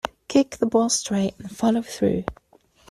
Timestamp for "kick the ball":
0.27-0.89